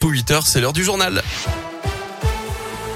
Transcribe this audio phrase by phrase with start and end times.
[0.00, 1.22] Pour 8h, c'est l'heure du journal.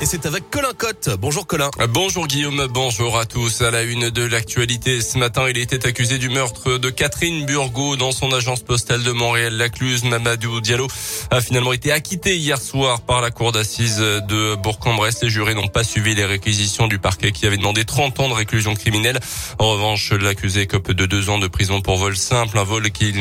[0.01, 1.11] Et c'est avec Colin Cotte.
[1.19, 1.71] Bonjour Colin.
[1.89, 3.63] Bonjour Guillaume, bonjour à tous.
[3.63, 7.97] À la une de l'actualité, ce matin, il était accusé du meurtre de Catherine Burgot
[7.97, 10.05] dans son agence postale de Montréal-Lacluse.
[10.05, 10.89] Mamadou Diallo
[11.31, 15.23] a finalement été acquitté hier soir par la cour d'assises de Bourg-en-Bresse.
[15.23, 18.35] Les jurés n'ont pas suivi les réquisitions du parquet qui avait demandé 30 ans de
[18.35, 19.21] réclusion criminelle.
[19.59, 23.17] En revanche, l'accusé cope de deux ans de prison pour vol simple, un vol qu'il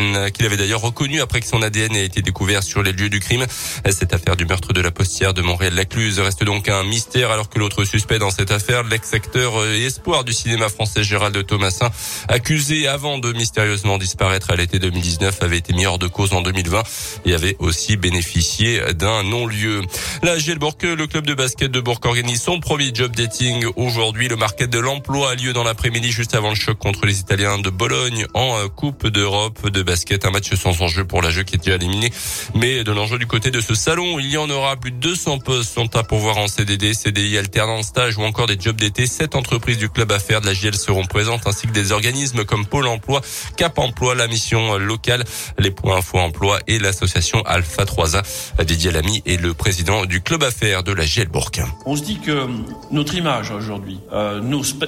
[0.45, 3.45] avait d'ailleurs reconnu après que son ADN ait été découvert sur les lieux du crime.
[3.89, 7.59] Cette affaire du meurtre de la postière de Montréal-Lacluse reste donc un mystère alors que
[7.59, 11.89] l'autre suspect dans cette affaire, l'ex-acteur et espoir du cinéma français Gérald Thomasin,
[12.27, 16.41] accusé avant de mystérieusement disparaître à l'été 2019, avait été mis hors de cause en
[16.41, 16.83] 2020
[17.25, 19.81] et avait aussi bénéficié d'un non-lieu.
[20.21, 24.27] La Gielbourg, le club de basket de Bourg organise son premier job dating aujourd'hui.
[24.27, 27.59] Le market de l'emploi a lieu dans l'après-midi juste avant le choc contre les Italiens
[27.59, 30.25] de Bologne en Coupe d'Europe de basket.
[30.25, 32.11] Un match sans enjeu pour la jeu qui est déjà éliminé.
[32.55, 35.39] Mais de l'enjeu du côté de ce salon, il y en aura plus de 200
[35.39, 39.07] postes sont à pourvoir en CDD, CDI, alternance, stage ou encore des jobs d'été.
[39.07, 42.65] Sept entreprises du club affaires de la GL seront présentes ainsi que des organismes comme
[42.65, 43.21] Pôle emploi,
[43.57, 45.23] Cap emploi, la mission locale,
[45.57, 48.23] les points info emploi et l'association Alpha 3A.
[48.63, 51.51] Didier Lamy est le président du club affaires de la GL Bourg.
[51.85, 52.47] On se dit que
[52.91, 54.39] notre image aujourd'hui, euh,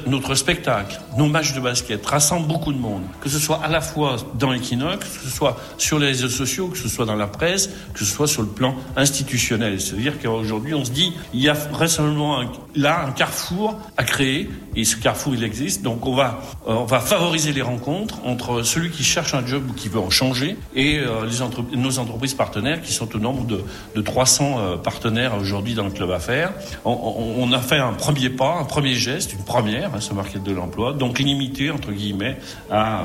[0.05, 3.81] notre spectacle, nos matchs de basket rassemblent beaucoup de monde, que ce soit à la
[3.81, 7.27] fois dans l'équinoxe, que ce soit sur les réseaux sociaux, que ce soit dans la
[7.27, 9.81] presse, que ce soit sur le plan institutionnel.
[9.81, 14.49] C'est-à-dire qu'aujourd'hui, on se dit, il y a vraisemblablement un, là un carrefour à créer
[14.75, 15.81] et ce carrefour il existe.
[15.81, 19.63] Donc on va euh, on va favoriser les rencontres entre celui qui cherche un job
[19.69, 21.29] ou qui veut en changer et euh,
[21.73, 23.63] nos entreprises partenaires qui sont au nombre de,
[23.95, 26.51] de 300 euh, partenaires aujourd'hui dans le club affaires.
[26.83, 30.43] On, on, a fait un premier pas un premier geste une première hein, ce market
[30.43, 32.37] de l'emploi donc limité entre guillemets
[32.69, 33.03] à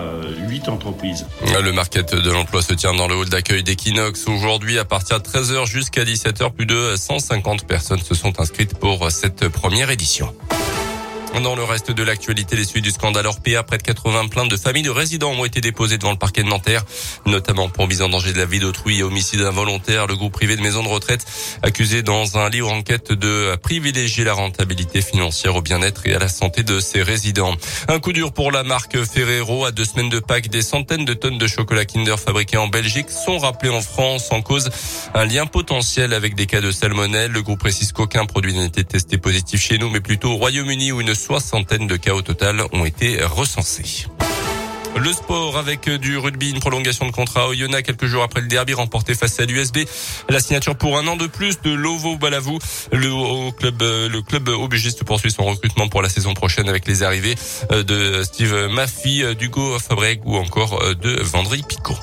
[0.48, 1.26] 8 entreprises.
[1.62, 5.26] Le market de l'emploi se tient dans le hall d'accueil d'Equinox aujourd'hui à partir de
[5.26, 10.34] 13h jusqu'à 17h plus de 150 personnes se sont inscrites pour cette première édition.
[11.38, 14.58] Dans le reste de l'actualité, les suites du scandale Orpea, près de 80 plaintes de
[14.58, 16.84] familles de résidents ont été déposées devant le parquet de Nanterre,
[17.24, 20.06] notamment pour mise en danger de la vie d'autrui et homicide involontaire.
[20.06, 21.24] Le groupe privé de maisons de retraite
[21.62, 26.28] accusé dans un livre enquête de privilégier la rentabilité financière au bien-être et à la
[26.28, 27.54] santé de ses résidents.
[27.88, 29.64] Un coup dur pour la marque Ferrero.
[29.64, 33.08] À deux semaines de Pâques, des centaines de tonnes de chocolat Kinder fabriqués en Belgique
[33.08, 34.68] sont rappelés en France en cause
[35.14, 37.30] un lien potentiel avec des cas de salmonelle.
[37.30, 40.92] Le groupe précise qu'aucun produit n'a été testé positif chez nous, mais plutôt au Royaume-Uni
[40.92, 44.06] où une soixantaine de cas au total ont été recensés.
[44.96, 48.48] Le sport avec du rugby, une prolongation de contrat au Yona quelques jours après le
[48.48, 49.78] derby remporté face à l'USB.
[50.28, 52.58] La signature pour un an de plus de Lovo Balavou.
[52.92, 57.36] Le club, le club obligiste poursuit son recrutement pour la saison prochaine avec les arrivées
[57.70, 61.98] de Steve Maffy, d'Hugo Fabreg ou encore de Vendry Picot.